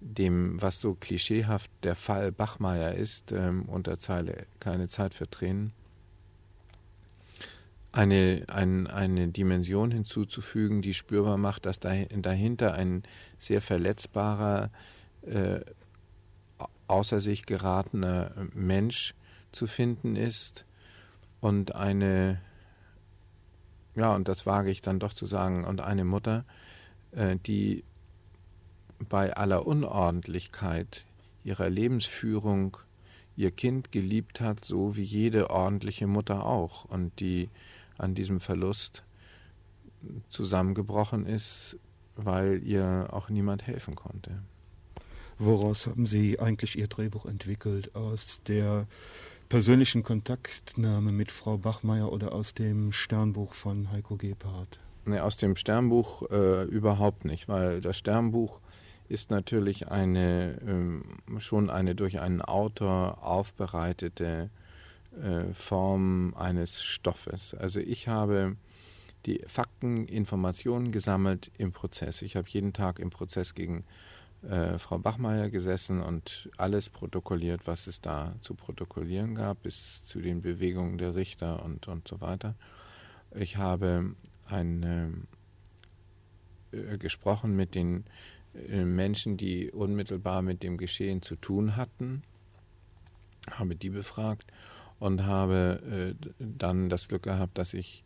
dem, 0.00 0.60
was 0.60 0.80
so 0.80 0.94
klischeehaft 0.94 1.70
der 1.82 1.96
Fall 1.96 2.32
Bachmeier 2.32 2.94
ist, 2.94 3.32
ähm, 3.32 3.64
unter 3.64 3.98
Zeile 3.98 4.46
keine 4.60 4.88
Zeit 4.88 5.14
für 5.14 5.28
Tränen, 5.28 5.72
eine, 7.92 8.44
ein, 8.48 8.86
eine 8.86 9.28
Dimension 9.28 9.90
hinzuzufügen, 9.90 10.82
die 10.82 10.92
spürbar 10.92 11.38
macht, 11.38 11.64
dass 11.64 11.80
dahinter 11.80 12.74
ein 12.74 13.02
sehr 13.38 13.62
verletzbarer, 13.62 14.70
äh, 15.22 15.60
außer 16.88 17.20
sich 17.20 17.46
geratener 17.46 18.32
Mensch 18.52 19.14
zu 19.50 19.66
finden 19.66 20.14
ist 20.14 20.66
und 21.40 21.74
eine, 21.74 22.40
ja, 23.94 24.14
und 24.14 24.28
das 24.28 24.44
wage 24.44 24.70
ich 24.70 24.82
dann 24.82 25.00
doch 25.00 25.14
zu 25.14 25.26
sagen, 25.26 25.64
und 25.64 25.80
eine 25.80 26.04
Mutter, 26.04 26.44
äh, 27.12 27.36
die 27.46 27.82
bei 29.08 29.36
aller 29.36 29.66
Unordentlichkeit 29.66 31.04
ihrer 31.44 31.68
Lebensführung 31.68 32.76
ihr 33.36 33.50
Kind 33.50 33.92
geliebt 33.92 34.40
hat, 34.40 34.64
so 34.64 34.96
wie 34.96 35.02
jede 35.02 35.50
ordentliche 35.50 36.06
Mutter 36.06 36.46
auch, 36.46 36.86
und 36.86 37.20
die 37.20 37.50
an 37.98 38.14
diesem 38.14 38.40
Verlust 38.40 39.04
zusammengebrochen 40.28 41.26
ist, 41.26 41.78
weil 42.16 42.62
ihr 42.64 43.08
auch 43.12 43.28
niemand 43.28 43.66
helfen 43.66 43.94
konnte. 43.94 44.42
Woraus 45.38 45.86
haben 45.86 46.06
Sie 46.06 46.40
eigentlich 46.40 46.78
Ihr 46.78 46.86
Drehbuch 46.86 47.26
entwickelt? 47.26 47.94
Aus 47.94 48.40
der 48.46 48.86
persönlichen 49.50 50.02
Kontaktnahme 50.02 51.12
mit 51.12 51.30
Frau 51.30 51.58
Bachmeier 51.58 52.10
oder 52.10 52.32
aus 52.32 52.54
dem 52.54 52.90
Sternbuch 52.92 53.52
von 53.52 53.90
Heiko 53.92 54.16
Gebhardt? 54.16 54.80
Nee, 55.04 55.20
aus 55.20 55.36
dem 55.36 55.56
Sternbuch 55.56 56.28
äh, 56.30 56.64
überhaupt 56.64 57.26
nicht, 57.26 57.48
weil 57.48 57.80
das 57.80 57.98
Sternbuch 57.98 58.60
ist 59.08 59.30
natürlich 59.30 59.88
eine 59.88 60.58
ähm, 60.66 61.18
schon 61.38 61.70
eine 61.70 61.94
durch 61.94 62.20
einen 62.20 62.42
Autor 62.42 63.22
aufbereitete 63.22 64.50
äh, 65.22 65.52
Form 65.54 66.34
eines 66.36 66.82
Stoffes. 66.82 67.54
Also 67.54 67.80
ich 67.80 68.08
habe 68.08 68.56
die 69.24 69.42
Fakten, 69.46 70.06
Informationen 70.06 70.92
gesammelt 70.92 71.50
im 71.58 71.72
Prozess. 71.72 72.22
Ich 72.22 72.36
habe 72.36 72.48
jeden 72.48 72.72
Tag 72.72 72.98
im 72.98 73.10
Prozess 73.10 73.54
gegen 73.54 73.84
äh, 74.48 74.78
Frau 74.78 74.98
Bachmeier 74.98 75.50
gesessen 75.50 76.00
und 76.00 76.48
alles 76.56 76.88
protokolliert, 76.88 77.66
was 77.66 77.86
es 77.86 78.00
da 78.00 78.34
zu 78.40 78.54
protokollieren 78.54 79.34
gab, 79.34 79.62
bis 79.62 80.04
zu 80.06 80.20
den 80.20 80.42
Bewegungen 80.42 80.98
der 80.98 81.16
Richter 81.16 81.64
und, 81.64 81.88
und 81.88 82.06
so 82.06 82.20
weiter. 82.20 82.54
Ich 83.34 83.56
habe 83.56 84.14
ein, 84.46 85.26
äh, 86.72 86.98
gesprochen 86.98 87.56
mit 87.56 87.74
den 87.74 88.00
äh, 88.00 88.02
Menschen, 88.68 89.36
die 89.36 89.70
unmittelbar 89.70 90.42
mit 90.42 90.62
dem 90.62 90.76
Geschehen 90.76 91.22
zu 91.22 91.36
tun 91.36 91.76
hatten, 91.76 92.22
habe 93.50 93.76
die 93.76 93.90
befragt 93.90 94.52
und 94.98 95.24
habe 95.24 96.14
äh, 96.20 96.30
dann 96.38 96.88
das 96.88 97.08
Glück 97.08 97.22
gehabt, 97.22 97.58
dass 97.58 97.74
ich 97.74 98.04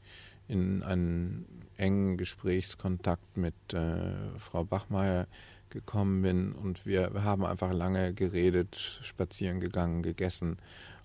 in 0.49 0.83
einen 0.83 1.47
engen 1.77 2.17
Gesprächskontakt 2.17 3.37
mit 3.37 3.55
äh, 3.73 4.13
Frau 4.39 4.65
Bachmeier 4.65 5.27
gekommen 5.71 6.23
bin 6.23 6.53
und 6.53 6.85
wir, 6.85 7.13
haben 7.23 7.45
einfach 7.45 7.73
lange 7.73 8.13
geredet, 8.13 8.77
spazieren 9.03 9.61
gegangen, 9.61 10.03
gegessen 10.03 10.59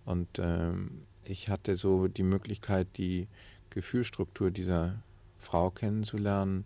und 0.06 0.28
ähm, 0.40 1.04
ich 1.24 1.50
hatte 1.50 1.78
so 1.78 2.08
die 2.08 2.24
Möglichkeit, 2.24 2.88
die 2.98 3.28
Gefühlsstruktur 3.70 4.52
dieser 4.52 4.96
Frau 5.38 5.70
kennenzulernen, 5.70 6.66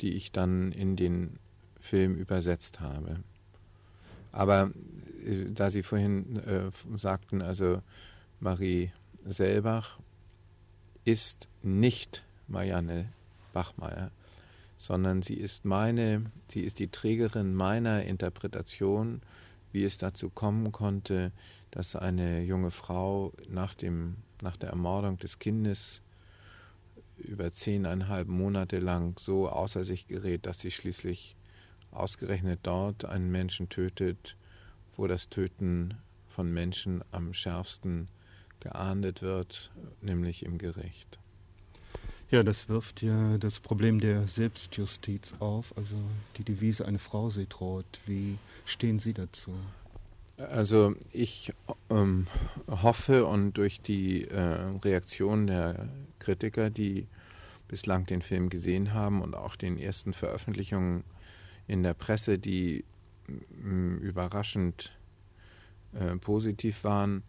die 0.00 0.14
ich 0.14 0.32
dann 0.32 0.72
in 0.72 0.96
den 0.96 1.38
Film 1.86 2.14
übersetzt 2.14 2.80
habe. 2.80 3.20
Aber 4.32 4.70
äh, 5.24 5.46
da 5.50 5.70
Sie 5.70 5.82
vorhin 5.82 6.36
äh, 6.36 6.70
sagten, 6.98 7.40
also 7.40 7.80
Marie 8.40 8.92
Selbach 9.24 9.98
ist 11.04 11.48
nicht 11.62 12.24
Marianne 12.48 13.12
Bachmeier, 13.52 14.10
sondern 14.76 15.22
sie 15.22 15.34
ist 15.34 15.64
meine, 15.64 16.30
sie 16.50 16.60
ist 16.60 16.78
die 16.78 16.88
Trägerin 16.88 17.54
meiner 17.54 18.04
Interpretation, 18.04 19.22
wie 19.72 19.84
es 19.84 19.98
dazu 19.98 20.28
kommen 20.28 20.72
konnte, 20.72 21.32
dass 21.70 21.96
eine 21.96 22.42
junge 22.42 22.70
Frau 22.70 23.32
nach, 23.48 23.74
dem, 23.74 24.16
nach 24.42 24.56
der 24.56 24.70
Ermordung 24.70 25.18
des 25.18 25.38
Kindes 25.38 26.02
über 27.16 27.52
zehneinhalb 27.52 28.28
Monate 28.28 28.78
lang 28.78 29.18
so 29.18 29.48
außer 29.48 29.84
sich 29.84 30.06
gerät, 30.06 30.44
dass 30.46 30.60
sie 30.60 30.70
schließlich 30.70 31.35
ausgerechnet 31.98 32.60
dort 32.62 33.04
einen 33.04 33.30
Menschen 33.30 33.68
tötet, 33.68 34.36
wo 34.96 35.06
das 35.06 35.28
Töten 35.28 35.94
von 36.28 36.52
Menschen 36.52 37.02
am 37.12 37.32
schärfsten 37.32 38.08
geahndet 38.60 39.22
wird, 39.22 39.70
nämlich 40.00 40.44
im 40.44 40.58
Gericht. 40.58 41.18
Ja, 42.30 42.42
das 42.42 42.68
wirft 42.68 43.02
ja 43.02 43.38
das 43.38 43.60
Problem 43.60 44.00
der 44.00 44.26
Selbstjustiz 44.26 45.34
auf, 45.38 45.76
also 45.76 45.96
die 46.36 46.44
Devise 46.44 46.84
eine 46.84 46.98
Frau 46.98 47.30
sie 47.30 47.46
droht. 47.46 48.00
Wie 48.04 48.38
stehen 48.64 48.98
Sie 48.98 49.12
dazu? 49.12 49.52
Also 50.36 50.94
ich 51.12 51.52
ähm, 51.88 52.26
hoffe 52.68 53.26
und 53.26 53.54
durch 53.54 53.80
die 53.80 54.24
äh, 54.24 54.40
Reaktion 54.84 55.46
der 55.46 55.88
Kritiker, 56.18 56.68
die 56.68 57.06
bislang 57.68 58.06
den 58.06 58.22
Film 58.22 58.50
gesehen 58.50 58.92
haben 58.92 59.22
und 59.22 59.34
auch 59.34 59.56
den 59.56 59.78
ersten 59.78 60.12
Veröffentlichungen 60.12 61.04
in 61.66 61.82
der 61.82 61.94
Presse, 61.94 62.38
die 62.38 62.84
überraschend 64.00 64.92
äh, 65.92 66.16
positiv 66.16 66.84
waren, 66.84 67.22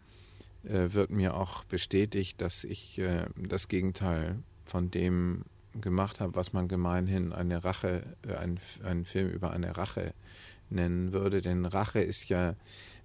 äh, 0.64 0.92
wird 0.92 1.10
mir 1.10 1.34
auch 1.34 1.64
bestätigt, 1.64 2.40
dass 2.40 2.64
ich 2.64 2.98
äh, 2.98 3.26
das 3.36 3.68
Gegenteil 3.68 4.36
von 4.64 4.90
dem 4.90 5.44
gemacht 5.80 6.20
habe, 6.20 6.34
was 6.34 6.52
man 6.52 6.68
gemeinhin 6.68 7.32
eine 7.32 7.64
Rache, 7.64 8.02
äh, 8.26 8.34
ein, 8.34 8.58
einen 8.84 9.04
Film 9.04 9.30
über 9.30 9.50
eine 9.52 9.76
Rache 9.76 10.14
nennen 10.70 11.12
würde. 11.12 11.40
Denn 11.40 11.64
Rache 11.64 12.00
ist 12.00 12.28
ja 12.28 12.54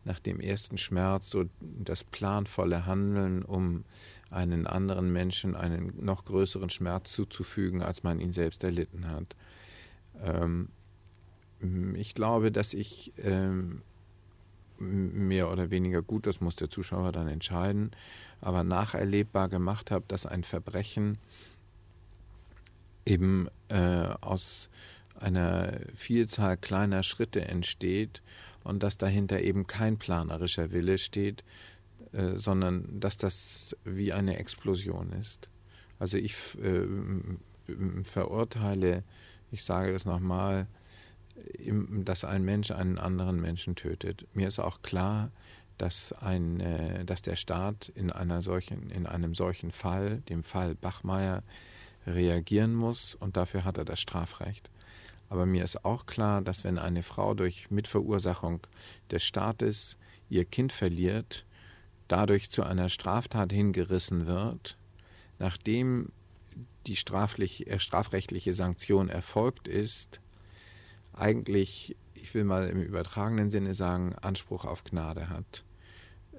nach 0.06 0.20
dem 0.20 0.40
ersten 0.40 0.78
Schmerz 0.78 1.30
so 1.30 1.46
das 1.62 2.04
planvolle 2.04 2.86
Handeln, 2.86 3.44
um 3.44 3.86
einen 4.30 4.68
anderen 4.68 5.14
Menschen 5.14 5.56
einen 5.56 5.94
noch 6.04 6.26
größeren 6.26 6.70
Schmerz 6.70 7.14
zuzufügen, 7.14 7.82
als 7.82 8.04
man 8.04 8.20
ihn 8.20 8.34
selbst 8.34 8.64
erlitten 8.64 9.08
hat. 9.08 9.36
Ähm, 10.22 10.70
ich 11.96 12.14
glaube, 12.14 12.52
dass 12.52 12.74
ich 12.74 13.14
ähm, 13.18 13.82
mehr 14.80 15.50
oder 15.52 15.70
weniger 15.70 16.02
gut, 16.02 16.28
das 16.28 16.42
muss 16.42 16.56
der 16.56 16.70
Zuschauer 16.70 17.12
dann 17.12 17.28
entscheiden, 17.28 17.92
aber 18.42 18.64
nacherlebbar 18.64 19.50
gemacht 19.50 19.92
habe, 19.92 20.06
dass 20.08 20.26
ein 20.26 20.44
Verbrechen 20.44 21.18
eben 23.06 23.48
äh, 23.70 24.10
aus 24.22 24.70
einer 25.20 25.80
Vielzahl 25.96 26.58
kleiner 26.58 27.04
Schritte 27.04 27.48
entsteht 27.48 28.22
und 28.64 28.84
dass 28.84 28.98
dahinter 28.98 29.42
eben 29.42 29.68
kein 29.68 29.98
planerischer 29.98 30.72
Wille 30.72 30.98
steht, 30.98 31.44
äh, 32.12 32.38
sondern 32.38 33.00
dass 33.00 33.18
das 33.18 33.76
wie 33.86 34.14
eine 34.14 34.38
Explosion 34.38 35.12
ist. 35.14 35.48
Also 36.00 36.18
ich 36.18 36.36
äh, 36.62 36.86
verurteile, 38.04 39.04
ich 39.52 39.64
sage 39.64 39.94
das 39.94 40.06
nochmal, 40.06 40.68
dass 42.04 42.24
ein 42.24 42.44
Mensch 42.44 42.72
einen 42.72 42.98
anderen 42.98 43.42
Menschen 43.42 43.76
tötet. 43.76 44.28
Mir 44.34 44.48
ist 44.48 44.60
auch 44.60 44.82
klar, 44.82 45.32
dass, 45.78 46.14
ein, 46.14 46.60
äh, 46.60 47.06
dass 47.06 47.22
der 47.22 47.36
Staat 47.36 47.90
in, 47.96 48.12
einer 48.12 48.42
solchen, 48.42 48.90
in 48.90 49.08
einem 49.08 49.34
solchen 49.36 49.72
Fall, 49.72 50.22
dem 50.30 50.44
Fall 50.44 50.76
Bachmeier, 50.76 51.44
reagieren 52.06 52.76
muss 52.76 53.16
und 53.16 53.38
dafür 53.38 53.64
hat 53.64 53.78
er 53.78 53.86
das 53.86 54.00
Strafrecht. 54.00 54.70
Aber 55.30 55.46
mir 55.46 55.64
ist 55.64 55.84
auch 55.84 56.06
klar, 56.06 56.42
dass 56.42 56.64
wenn 56.64 56.78
eine 56.78 57.02
Frau 57.02 57.34
durch 57.34 57.72
Mitverursachung 57.72 58.60
des 59.10 59.24
Staates 59.24 59.98
ihr 60.30 60.46
Kind 60.46 60.72
verliert, 60.72 61.46
dadurch 62.08 62.50
zu 62.50 62.64
einer 62.64 62.90
Straftat 62.90 63.52
hingerissen 63.52 64.28
wird, 64.28 64.78
nachdem 65.40 66.12
die 66.86 66.94
äh, 66.94 67.80
strafrechtliche 67.80 68.54
Sanktion 68.54 69.10
erfolgt 69.10 69.68
ist, 69.68 70.20
eigentlich, 71.14 71.96
ich 72.14 72.34
will 72.34 72.44
mal 72.44 72.68
im 72.68 72.82
übertragenen 72.82 73.50
Sinne 73.50 73.76
sagen, 73.76 74.14
Anspruch 74.16 74.66
auf 74.66 74.84
Gnade 74.84 75.30
hat. 75.30 75.64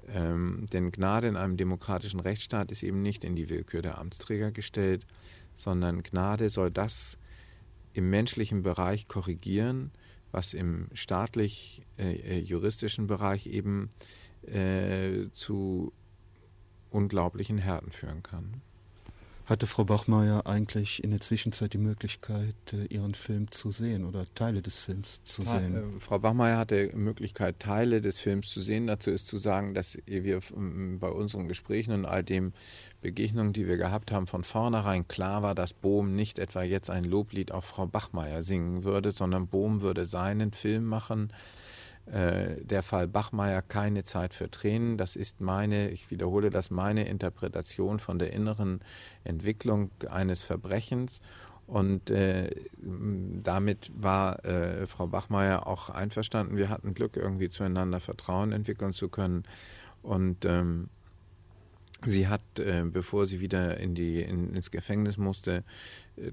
Ähm, 0.07 0.67
denn 0.71 0.91
Gnade 0.91 1.27
in 1.27 1.35
einem 1.35 1.57
demokratischen 1.57 2.19
Rechtsstaat 2.19 2.69
ist 2.71 2.83
eben 2.83 3.01
nicht 3.01 3.23
in 3.23 3.35
die 3.35 3.49
Willkür 3.49 3.81
der 3.81 3.97
Amtsträger 3.97 4.51
gestellt, 4.51 5.07
sondern 5.55 6.03
Gnade 6.03 6.49
soll 6.49 6.69
das 6.69 7.17
im 7.93 8.09
menschlichen 8.09 8.61
Bereich 8.61 9.07
korrigieren, 9.07 9.91
was 10.31 10.53
im 10.53 10.89
staatlich-juristischen 10.93 13.05
äh, 13.05 13.05
äh 13.05 13.07
Bereich 13.07 13.47
eben 13.47 13.89
äh, 14.43 15.29
zu 15.31 15.91
unglaublichen 16.91 17.57
Härten 17.57 17.91
führen 17.91 18.21
kann. 18.21 18.61
Hatte 19.45 19.67
Frau 19.67 19.83
Bachmeier 19.83 20.47
eigentlich 20.47 21.03
in 21.03 21.11
der 21.11 21.21
Zwischenzeit 21.21 21.73
die 21.73 21.77
Möglichkeit, 21.77 22.55
äh, 22.73 22.85
ihren 22.85 23.13
Film 23.13 23.51
zu 23.51 23.69
sehen 23.69 24.03
oder 24.03 24.25
Teile 24.33 24.63
des 24.63 24.79
Films 24.79 25.23
zu 25.23 25.43
ja, 25.43 25.49
sehen? 25.49 25.97
Äh, 25.97 25.99
Frau 25.99 26.17
Bachmeier 26.17 26.57
hatte 26.57 26.87
die 26.87 26.95
Möglichkeit, 26.95 27.59
Teile 27.59 28.01
des 28.01 28.19
Films 28.19 28.49
zu 28.49 28.61
sehen. 28.61 28.87
Dazu 28.87 29.11
ist 29.11 29.27
zu 29.27 29.37
sagen, 29.37 29.75
dass 29.75 29.99
wir 30.07 30.39
bei 30.99 31.09
unseren 31.09 31.47
Gesprächen 31.47 31.91
und 31.91 32.05
all 32.05 32.23
den 32.23 32.53
Begegnungen, 33.01 33.53
die 33.53 33.67
wir 33.67 33.77
gehabt 33.77 34.11
haben, 34.11 34.25
von 34.25 34.43
vornherein 34.43 35.07
klar 35.07 35.43
war, 35.43 35.53
dass 35.53 35.73
Bohm 35.73 36.15
nicht 36.15 36.39
etwa 36.39 36.63
jetzt 36.63 36.89
ein 36.89 37.03
Loblied 37.03 37.51
auf 37.51 37.65
Frau 37.65 37.85
Bachmeier 37.85 38.41
singen 38.41 38.83
würde, 38.83 39.11
sondern 39.11 39.47
Bohm 39.47 39.81
würde 39.81 40.05
seinen 40.05 40.53
Film 40.53 40.85
machen 40.85 41.31
äh, 42.11 42.61
der 42.63 42.83
Fall 42.83 43.07
Bachmeier 43.07 43.61
keine 43.61 44.03
Zeit 44.03 44.33
für 44.33 44.49
Tränen. 44.51 44.97
Das 44.97 45.15
ist 45.15 45.41
meine, 45.41 45.89
ich 45.89 46.11
wiederhole 46.11 46.49
das, 46.49 46.69
meine 46.69 47.07
Interpretation 47.07 47.99
von 47.99 48.19
der 48.19 48.31
inneren 48.31 48.81
Entwicklung 49.23 49.89
eines 50.09 50.43
Verbrechens. 50.43 51.21
Und 51.67 52.11
äh, 52.11 52.51
damit 52.77 53.91
war 53.95 54.45
äh, 54.45 54.85
Frau 54.85 55.07
Bachmeier 55.07 55.65
auch 55.65 55.89
einverstanden. 55.89 56.57
Wir 56.57 56.69
hatten 56.69 56.93
Glück, 56.93 57.17
irgendwie 57.17 57.49
zueinander 57.49 57.99
Vertrauen 57.99 58.51
entwickeln 58.51 58.93
zu 58.93 59.09
können. 59.09 59.43
Und 60.03 60.45
ähm, 60.45 60.89
sie 62.05 62.27
hat, 62.27 62.41
äh, 62.59 62.83
bevor 62.85 63.25
sie 63.25 63.39
wieder 63.39 63.77
in 63.79 63.95
die, 63.95 64.21
in, 64.21 64.53
ins 64.53 64.69
Gefängnis 64.69 65.17
musste, 65.17 65.63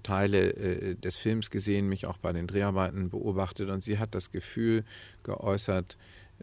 Teile 0.02 0.52
äh, 0.54 0.94
des 0.94 1.16
Films 1.16 1.50
gesehen, 1.50 1.88
mich 1.88 2.06
auch 2.06 2.18
bei 2.18 2.32
den 2.32 2.46
Dreharbeiten 2.46 3.10
beobachtet 3.10 3.70
und 3.70 3.82
sie 3.82 3.98
hat 3.98 4.14
das 4.14 4.30
Gefühl 4.30 4.84
geäußert, 5.22 5.96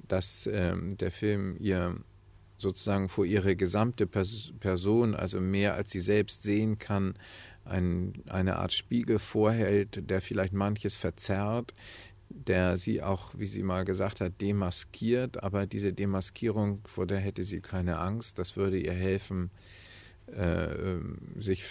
dass 0.08 0.48
ähm, 0.52 0.98
der 0.98 1.12
Film 1.12 1.58
ihr 1.60 1.96
sozusagen 2.58 3.10
vor 3.10 3.26
ihre 3.26 3.56
gesamte 3.56 4.06
Pers 4.06 4.52
Person, 4.60 5.16
also 5.16 5.40
mehr 5.40 5.76
als 5.76 5.92
sie 5.92 6.02
selbst 6.02 6.44
sehen 6.44 6.78
kann, 6.78 7.16
ein, 7.66 8.14
eine 8.28 8.58
Art 8.58 8.74
Spiegel 8.74 9.20
vorhält, 9.20 10.10
der 10.10 10.22
vielleicht 10.22 10.54
manches 10.54 10.98
verzerrt, 10.98 11.74
der 12.30 12.78
sie 12.78 13.02
auch, 13.02 13.32
wie 13.38 13.48
sie 13.48 13.64
mal 13.64 13.86
gesagt 13.86 14.22
hat, 14.22 14.40
demaskiert, 14.42 15.42
aber 15.42 15.66
diese 15.66 15.94
Demaskierung, 15.94 16.82
vor 16.86 17.08
der 17.08 17.20
hätte 17.20 17.44
sie 17.44 17.62
keine 17.62 17.98
Angst, 18.00 18.38
das 18.38 18.56
würde 18.56 18.78
ihr 18.78 18.94
helfen, 18.94 19.52
sich 21.40 21.64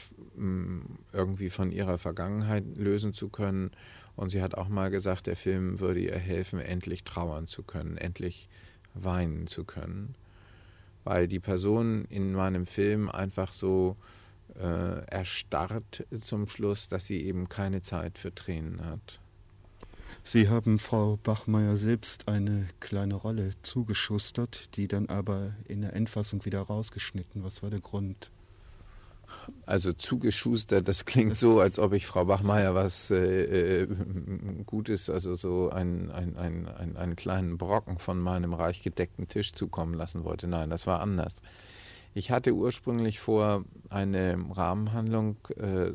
irgendwie 1.12 1.50
von 1.50 1.70
ihrer 1.70 1.98
Vergangenheit 1.98 2.64
lösen 2.76 3.14
zu 3.14 3.28
können. 3.28 3.70
Und 4.16 4.30
sie 4.30 4.42
hat 4.42 4.56
auch 4.56 4.68
mal 4.68 4.90
gesagt, 4.90 5.26
der 5.26 5.36
Film 5.36 5.80
würde 5.80 6.00
ihr 6.00 6.18
helfen, 6.18 6.58
endlich 6.58 7.04
trauern 7.04 7.46
zu 7.46 7.62
können, 7.62 7.96
endlich 7.96 8.48
weinen 8.94 9.46
zu 9.46 9.64
können. 9.64 10.14
Weil 11.04 11.28
die 11.28 11.38
Person 11.38 12.04
in 12.06 12.32
meinem 12.32 12.66
Film 12.66 13.08
einfach 13.08 13.52
so 13.52 13.96
äh, 14.58 15.04
erstarrt 15.06 16.04
zum 16.20 16.48
Schluss, 16.48 16.88
dass 16.88 17.06
sie 17.06 17.22
eben 17.22 17.48
keine 17.48 17.82
Zeit 17.82 18.18
für 18.18 18.34
Tränen 18.34 18.84
hat. 18.84 19.20
Sie 20.24 20.48
haben 20.48 20.78
Frau 20.78 21.16
Bachmeier 21.22 21.76
selbst 21.76 22.28
eine 22.28 22.68
kleine 22.80 23.14
Rolle 23.14 23.52
zugeschustert, 23.62 24.76
die 24.76 24.88
dann 24.88 25.08
aber 25.08 25.54
in 25.68 25.80
der 25.80 25.94
Endfassung 25.94 26.44
wieder 26.44 26.60
rausgeschnitten. 26.60 27.44
Was 27.44 27.62
war 27.62 27.70
der 27.70 27.80
Grund? 27.80 28.30
Also 29.66 29.92
zugeschustert, 29.92 30.88
das 30.88 31.04
klingt 31.04 31.36
so, 31.36 31.60
als 31.60 31.78
ob 31.78 31.92
ich 31.92 32.06
Frau 32.06 32.24
Bachmeier 32.24 32.74
was 32.74 33.10
äh, 33.10 33.82
äh, 33.82 33.88
Gutes, 34.66 35.10
also 35.10 35.34
so 35.34 35.70
ein, 35.70 36.10
ein, 36.10 36.36
ein, 36.36 36.68
ein, 36.68 36.96
einen 36.96 37.16
kleinen 37.16 37.58
Brocken 37.58 37.98
von 37.98 38.18
meinem 38.18 38.54
reich 38.54 38.82
gedeckten 38.82 39.28
Tisch 39.28 39.52
zukommen 39.52 39.94
lassen 39.94 40.24
wollte. 40.24 40.46
Nein, 40.48 40.70
das 40.70 40.86
war 40.86 41.00
anders. 41.00 41.34
Ich 42.14 42.30
hatte 42.30 42.52
ursprünglich 42.52 43.20
vor, 43.20 43.64
eine 43.90 44.38
Rahmenhandlung, 44.52 45.36
äh, 45.56 45.92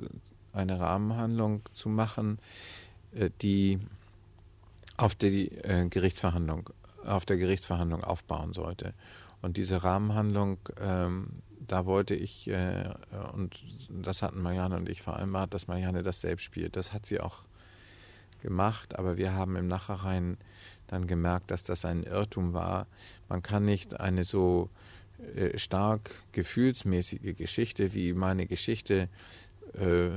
eine 0.53 0.79
Rahmenhandlung 0.79 1.61
zu 1.73 1.89
machen, 1.89 2.39
äh, 3.13 3.29
die 3.41 3.79
auf 4.97 5.15
die 5.15 5.47
äh, 5.49 5.87
Gerichtsverhandlung, 5.89 6.69
auf 7.05 7.25
der 7.25 7.37
Gerichtsverhandlung 7.37 8.03
aufbauen 8.03 8.53
sollte. 8.53 8.93
Und 9.41 9.57
diese 9.57 9.83
Rahmenhandlung 9.83 10.59
ähm, 10.79 11.27
da 11.73 11.87
wollte 11.87 12.13
ich, 12.13 12.47
äh, 12.49 12.87
und 13.33 13.59
das 13.89 14.21
hatten 14.21 14.43
Marianne 14.43 14.75
und 14.75 14.87
ich 14.89 15.01
vereinbart, 15.01 15.55
dass 15.55 15.67
Marianne 15.67 16.03
das 16.03 16.21
selbst 16.21 16.43
spielt. 16.43 16.75
Das 16.75 16.93
hat 16.93 17.07
sie 17.07 17.19
auch 17.19 17.41
gemacht, 18.43 18.93
aber 18.99 19.17
wir 19.17 19.33
haben 19.33 19.55
im 19.55 19.67
Nachhinein 19.67 20.37
dann 20.85 21.07
gemerkt, 21.07 21.49
dass 21.49 21.63
das 21.63 21.83
ein 21.83 22.03
Irrtum 22.03 22.53
war. 22.53 22.85
Man 23.27 23.41
kann 23.41 23.65
nicht 23.65 23.99
eine 23.99 24.23
so 24.23 24.69
äh, 25.35 25.57
stark 25.57 26.11
gefühlsmäßige 26.31 27.35
Geschichte 27.35 27.95
wie 27.95 28.13
meine 28.13 28.45
Geschichte 28.45 29.09
äh, 29.73 30.09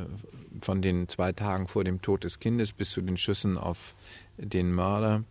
von 0.61 0.83
den 0.83 1.09
zwei 1.09 1.33
Tagen 1.33 1.69
vor 1.69 1.85
dem 1.85 2.03
Tod 2.03 2.25
des 2.25 2.38
Kindes 2.38 2.75
bis 2.75 2.90
zu 2.90 3.01
den 3.01 3.16
Schüssen 3.16 3.57
auf 3.57 3.95
den 4.37 4.75
Mörder 4.75 5.25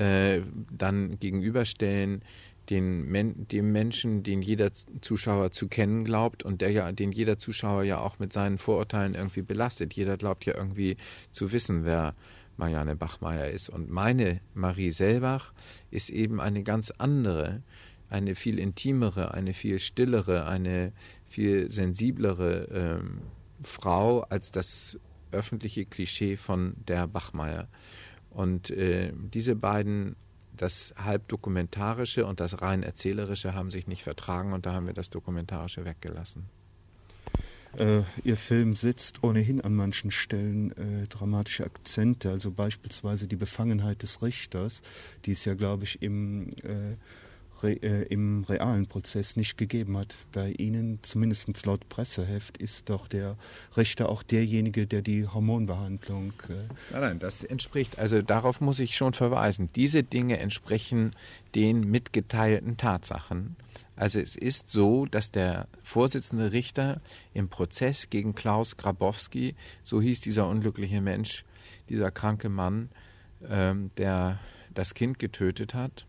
äh, 0.00 0.40
dann 0.70 1.18
gegenüberstellen 1.20 2.22
den 2.70 3.06
Men 3.06 3.48
dem 3.48 3.72
Menschen, 3.72 4.22
den 4.22 4.42
jeder 4.42 4.70
Zuschauer 5.00 5.50
zu 5.50 5.68
kennen 5.68 6.04
glaubt 6.04 6.44
und 6.44 6.60
der 6.60 6.70
ja, 6.70 6.92
den 6.92 7.12
jeder 7.12 7.38
Zuschauer 7.38 7.82
ja 7.82 7.98
auch 7.98 8.18
mit 8.18 8.32
seinen 8.32 8.58
Vorurteilen 8.58 9.14
irgendwie 9.14 9.42
belastet. 9.42 9.92
Jeder 9.94 10.16
glaubt 10.16 10.46
ja 10.46 10.54
irgendwie 10.56 10.96
zu 11.32 11.52
wissen, 11.52 11.84
wer 11.84 12.14
Marianne 12.56 12.94
Bachmeier 12.94 13.48
ist. 13.48 13.68
Und 13.68 13.90
meine 13.90 14.40
Marie 14.54 14.90
Selbach 14.90 15.52
ist 15.90 16.10
eben 16.10 16.40
eine 16.40 16.62
ganz 16.62 16.92
andere, 16.92 17.62
eine 18.08 18.34
viel 18.34 18.58
intimere, 18.58 19.34
eine 19.34 19.52
viel 19.52 19.78
stillere, 19.78 20.46
eine 20.46 20.92
viel 21.26 21.72
sensiblere 21.72 22.68
ähm, 22.72 23.20
Frau 23.60 24.20
als 24.20 24.52
das 24.52 24.98
öffentliche 25.32 25.86
Klischee 25.86 26.36
von 26.36 26.74
der 26.86 27.06
Bachmeier. 27.06 27.68
Und 28.30 28.70
äh, 28.70 29.12
diese 29.32 29.56
beiden 29.56 30.16
das 30.60 30.94
halb 30.96 31.28
dokumentarische 31.28 32.26
und 32.26 32.40
das 32.40 32.60
rein 32.60 32.82
erzählerische 32.82 33.54
haben 33.54 33.70
sich 33.70 33.86
nicht 33.86 34.02
vertragen 34.02 34.52
und 34.52 34.66
da 34.66 34.74
haben 34.74 34.86
wir 34.86 34.94
das 34.94 35.10
dokumentarische 35.10 35.84
weggelassen. 35.84 36.48
Äh, 37.78 38.02
ihr 38.24 38.36
Film 38.36 38.74
setzt 38.74 39.22
ohnehin 39.22 39.60
an 39.60 39.74
manchen 39.74 40.10
Stellen 40.10 40.72
äh, 40.72 41.06
dramatische 41.06 41.64
Akzente, 41.64 42.30
also 42.30 42.50
beispielsweise 42.50 43.28
die 43.28 43.36
Befangenheit 43.36 44.02
des 44.02 44.22
Richters, 44.22 44.82
die 45.24 45.32
es 45.32 45.44
ja, 45.44 45.54
glaube 45.54 45.84
ich, 45.84 46.02
im 46.02 46.50
äh, 46.62 46.96
re, 47.62 47.72
äh, 47.82 48.02
im 48.04 48.44
realen 48.44 48.86
Prozess 48.86 49.36
nicht 49.36 49.56
gegeben 49.56 49.96
hat. 49.96 50.14
Bei 50.32 50.50
Ihnen, 50.52 50.98
zumindest 51.02 51.66
laut 51.66 51.88
Presseheft, 51.88 52.58
ist 52.58 52.90
doch 52.90 53.08
der 53.08 53.36
Richter 53.76 54.08
auch 54.08 54.22
derjenige, 54.22 54.86
der 54.86 55.02
die 55.02 55.26
Hormonbehandlung. 55.26 56.32
Äh 56.48 56.68
nein, 56.92 57.00
nein, 57.00 57.18
das 57.18 57.44
entspricht, 57.44 57.98
also 57.98 58.22
darauf 58.22 58.60
muss 58.60 58.78
ich 58.78 58.96
schon 58.96 59.12
verweisen. 59.12 59.70
Diese 59.74 60.02
Dinge 60.02 60.38
entsprechen 60.38 61.12
den 61.54 61.90
mitgeteilten 61.90 62.76
Tatsachen. 62.76 63.56
Also 63.96 64.18
es 64.18 64.34
ist 64.34 64.70
so, 64.70 65.04
dass 65.04 65.30
der 65.30 65.68
Vorsitzende 65.82 66.52
Richter 66.52 67.02
im 67.34 67.48
Prozess 67.48 68.08
gegen 68.08 68.34
Klaus 68.34 68.76
Grabowski, 68.76 69.54
so 69.82 70.00
hieß 70.00 70.20
dieser 70.20 70.48
unglückliche 70.48 71.00
Mensch, 71.00 71.44
dieser 71.90 72.10
kranke 72.10 72.48
Mann, 72.48 72.88
ähm, 73.46 73.90
der 73.98 74.38
das 74.72 74.94
Kind 74.94 75.18
getötet 75.18 75.74
hat, 75.74 76.06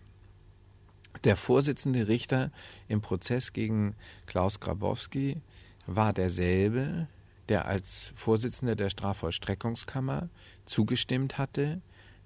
der 1.24 1.36
Vorsitzende 1.36 2.08
Richter 2.08 2.52
im 2.88 3.02
Prozess 3.02 3.54
gegen 3.54 3.96
Klaus 4.26 4.60
Grabowski 4.60 5.42
war 5.86 6.14
derselbe, 6.14 7.08
der 7.50 7.66
als 7.66 8.14
Vorsitzender 8.16 8.76
der 8.76 8.90
Strafvollstreckungskammer 8.90 10.30
zugestimmt 10.66 11.38
hatte, 11.38 11.82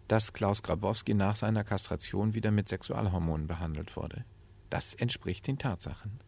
dass 0.07 0.33
Klaus 0.33 0.61
Grabowski 0.61 1.13
nach 1.13 1.35
seiner 1.35 1.63
Kastration 1.63 2.35
wieder 2.35 2.51
mit 2.51 2.69
Sexualhormonen 2.69 3.47
behandelt 3.47 3.95
wurde. 3.95 4.23
Das 4.69 4.93
entspricht 4.93 5.47
den 5.47 5.57
Tatsachen. 5.57 6.19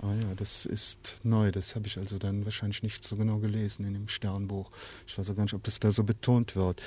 Ah 0.00 0.14
ja, 0.14 0.34
das 0.36 0.64
ist 0.64 1.20
neu. 1.24 1.50
Das 1.50 1.74
habe 1.74 1.86
ich 1.86 1.98
also 1.98 2.18
dann 2.18 2.44
wahrscheinlich 2.44 2.82
nicht 2.82 3.04
so 3.04 3.16
genau 3.16 3.38
gelesen 3.38 3.84
in 3.84 3.94
dem 3.94 4.08
Sternbuch. 4.08 4.70
Ich 5.06 5.18
weiß 5.18 5.30
auch 5.30 5.36
gar 5.36 5.42
nicht, 5.42 5.54
ob 5.54 5.64
das 5.64 5.80
da 5.80 5.90
so 5.90 6.04
betont 6.04 6.54
wird. 6.54 6.82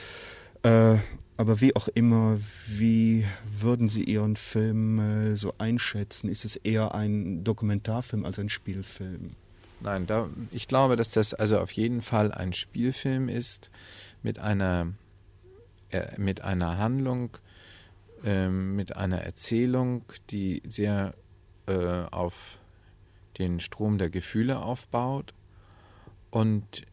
Äh, 0.64 0.98
aber 1.38 1.60
wie 1.60 1.76
auch 1.76 1.88
immer, 1.88 2.40
wie 2.68 3.26
würden 3.60 3.90
Sie 3.90 4.04
Ihren 4.04 4.36
Film 4.36 5.00
äh, 5.00 5.36
so 5.36 5.56
einschätzen? 5.58 6.30
Ist 6.30 6.46
es 6.46 6.56
eher 6.56 6.94
ein 6.94 7.44
Dokumentarfilm 7.44 8.26
als 8.26 8.38
ein 8.38 8.50
Spielfilm? 8.50 9.32
Nein, 9.80 10.06
da, 10.06 10.30
ich 10.52 10.68
glaube, 10.68 10.96
dass 10.96 11.10
das 11.10 11.34
also 11.34 11.60
auf 11.60 11.72
jeden 11.72 12.02
Fall 12.04 12.32
ein 12.32 12.54
Spielfilm 12.54 13.28
ist 13.28 13.72
mit 14.22 14.38
einer, 14.38 14.94
äh, 15.90 16.20
mit 16.20 16.42
einer 16.42 16.78
Handlung, 16.78 17.32
äh, 18.24 18.48
mit 18.48 18.96
einer 18.96 19.22
Erzählung, 19.22 20.04
die 20.30 20.62
sehr 20.68 21.16
äh, 21.66 22.04
auf 22.12 22.60
den 23.40 23.60
Strom 23.60 23.98
der 23.98 24.12
Gefühle 24.12 24.60
aufbaut. 24.60 25.34
Und 26.30 26.84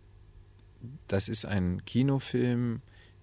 das 1.09 1.29
ist 1.29 1.45
ein 1.45 1.85
Kinofilm, 1.85 2.81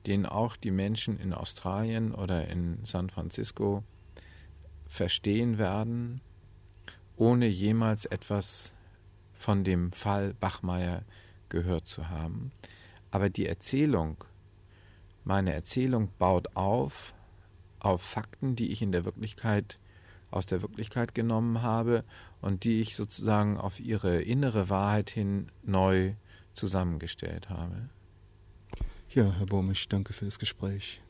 den 0.07 0.25
auch 0.25 0.55
die 0.55 0.71
Menschen 0.71 1.19
in 1.19 1.33
Australien 1.33 2.13
oder 2.13 2.47
in 2.47 2.79
San 2.85 3.09
Francisco 3.09 3.83
verstehen 4.87 5.57
werden, 5.57 6.21
ohne 7.17 7.47
jemals 7.47 8.05
etwas 8.05 8.73
von 9.33 9.63
dem 9.63 9.91
Fall 9.91 10.33
Bachmeier 10.33 11.03
gehört 11.49 11.87
zu 11.87 12.09
haben. 12.09 12.51
Aber 13.11 13.29
die 13.29 13.47
Erzählung, 13.47 14.23
meine 15.23 15.53
Erzählung 15.53 16.09
baut 16.17 16.55
auf 16.55 17.13
auf 17.79 18.01
Fakten, 18.01 18.55
die 18.55 18.71
ich 18.71 18.81
in 18.81 18.91
der 18.91 19.05
Wirklichkeit 19.05 19.77
aus 20.31 20.47
der 20.47 20.61
Wirklichkeit 20.61 21.13
genommen 21.13 21.61
habe 21.61 22.03
und 22.41 22.63
die 22.63 22.81
ich 22.81 22.95
sozusagen 22.95 23.57
auf 23.57 23.79
ihre 23.79 24.21
innere 24.21 24.69
Wahrheit 24.69 25.09
hin 25.09 25.51
neu 25.63 26.13
zusammengestellt 26.53 27.49
habe. 27.49 27.89
Ja, 29.15 29.33
Herr 29.37 29.45
Bomisch, 29.45 29.87
danke 29.87 30.11
für 30.11 30.25
das 30.25 30.39
Gespräch. 30.39 31.01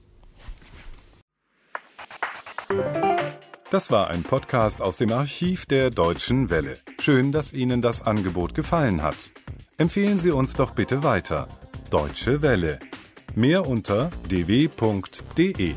Das 3.71 3.89
war 3.89 4.11
ein 4.11 4.21
Podcast 4.21 4.79
aus 4.79 4.97
dem 4.97 5.11
Archiv 5.11 5.65
der 5.65 5.89
Deutschen 5.89 6.51
Welle. 6.51 6.75
Schön, 7.01 7.31
dass 7.31 7.51
Ihnen 7.51 7.81
das 7.81 8.03
Angebot 8.03 8.53
gefallen 8.53 9.01
hat. 9.01 9.17
Empfehlen 9.77 10.19
Sie 10.19 10.29
uns 10.29 10.53
doch 10.53 10.71
bitte 10.71 11.01
weiter. 11.01 11.47
Deutsche 11.89 12.43
Welle. 12.43 12.79
Mehr 13.33 13.67
unter 13.67 14.11
dw.de. 14.29 15.73